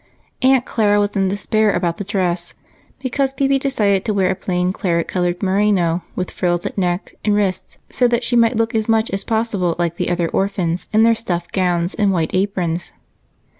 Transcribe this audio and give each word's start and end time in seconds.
Aunt 0.41 0.65
Clara 0.65 0.99
was 0.99 1.11
in 1.11 1.27
despair 1.27 1.71
about 1.71 1.97
the 1.97 2.03
dress 2.03 2.55
because 3.03 3.33
Phebe 3.33 3.59
decided 3.59 4.03
to 4.05 4.15
wear 4.15 4.31
a 4.31 4.35
plain 4.35 4.73
claret 4.73 5.07
colored 5.07 5.43
merino 5.43 6.01
with 6.15 6.31
frills 6.31 6.65
at 6.65 6.75
neck 6.75 7.13
and 7.23 7.35
wrists 7.35 7.77
so 7.91 8.07
that 8.07 8.23
she 8.23 8.35
might 8.35 8.55
look, 8.57 8.73
as 8.73 8.89
much 8.89 9.11
as 9.11 9.23
possible, 9.23 9.75
like 9.77 9.97
the 9.97 10.09
other 10.09 10.27
orphans 10.29 10.87
in 10.91 11.03
their 11.03 11.13
stuff 11.13 11.51
gowns 11.51 11.93
and 11.93 12.11
white 12.11 12.33
aprons. 12.33 12.93